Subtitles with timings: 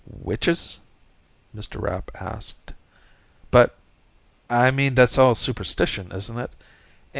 [0.07, 0.79] "Witches?"
[1.55, 1.79] Mr.
[1.79, 2.73] Rapp asked.
[3.51, 3.75] "But...
[4.49, 6.49] I mean, that's all superstition, isn't it?